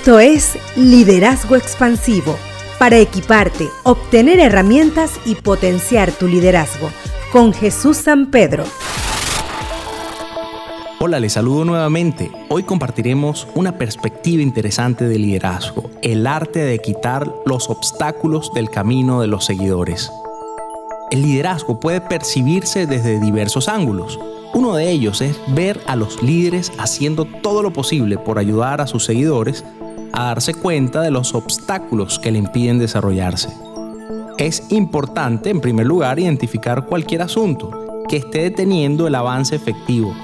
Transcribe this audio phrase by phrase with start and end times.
[0.00, 2.34] Esto es Liderazgo Expansivo,
[2.78, 6.88] para equiparte, obtener herramientas y potenciar tu liderazgo,
[7.30, 8.64] con Jesús San Pedro.
[11.00, 12.30] Hola, les saludo nuevamente.
[12.48, 19.20] Hoy compartiremos una perspectiva interesante de liderazgo, el arte de quitar los obstáculos del camino
[19.20, 20.10] de los seguidores.
[21.10, 24.18] El liderazgo puede percibirse desde diversos ángulos.
[24.54, 28.86] Uno de ellos es ver a los líderes haciendo todo lo posible por ayudar a
[28.86, 29.62] sus seguidores
[30.12, 33.48] a darse cuenta de los obstáculos que le impiden desarrollarse.
[34.38, 40.14] Es importante, en primer lugar, identificar cualquier asunto que esté deteniendo el avance efectivo,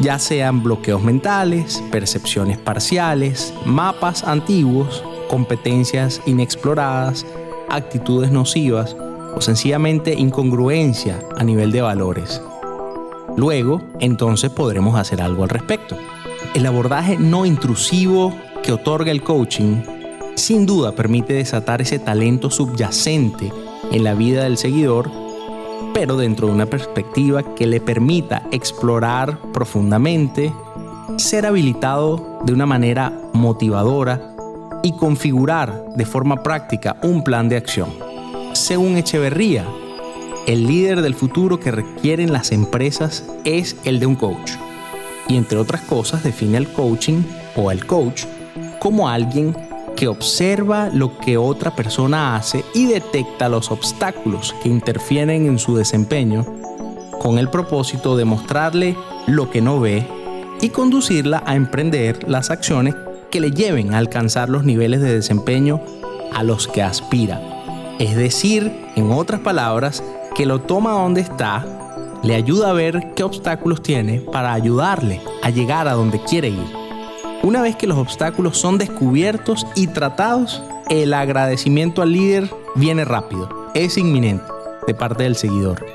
[0.00, 7.26] ya sean bloqueos mentales, percepciones parciales, mapas antiguos, competencias inexploradas,
[7.68, 8.96] actitudes nocivas
[9.34, 12.40] o sencillamente incongruencia a nivel de valores.
[13.36, 15.96] Luego, entonces podremos hacer algo al respecto.
[16.54, 18.34] El abordaje no intrusivo
[18.68, 19.80] que otorga el coaching
[20.34, 23.50] sin duda permite desatar ese talento subyacente
[23.90, 25.10] en la vida del seguidor,
[25.94, 30.52] pero dentro de una perspectiva que le permita explorar profundamente,
[31.16, 34.36] ser habilitado de una manera motivadora
[34.82, 37.88] y configurar de forma práctica un plan de acción.
[38.52, 39.64] Según Echeverría,
[40.46, 44.52] el líder del futuro que requieren las empresas es el de un coach.
[45.26, 47.22] Y entre otras cosas define el coaching
[47.56, 48.26] o el coach
[48.78, 49.56] como alguien
[49.96, 55.76] que observa lo que otra persona hace y detecta los obstáculos que interfieren en su
[55.76, 56.46] desempeño
[57.20, 60.06] con el propósito de mostrarle lo que no ve
[60.60, 62.94] y conducirla a emprender las acciones
[63.30, 65.80] que le lleven a alcanzar los niveles de desempeño
[66.32, 67.40] a los que aspira.
[67.98, 70.02] Es decir, en otras palabras,
[70.34, 71.66] que lo toma donde está,
[72.22, 76.87] le ayuda a ver qué obstáculos tiene para ayudarle a llegar a donde quiere ir.
[77.42, 83.70] Una vez que los obstáculos son descubiertos y tratados, el agradecimiento al líder viene rápido,
[83.74, 84.44] es inminente
[84.86, 85.86] de parte del seguidor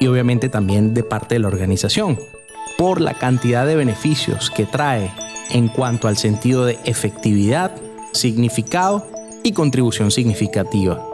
[0.00, 2.18] y obviamente también de parte de la organización
[2.78, 5.12] por la cantidad de beneficios que trae
[5.50, 7.72] en cuanto al sentido de efectividad,
[8.12, 9.06] significado
[9.42, 11.13] y contribución significativa.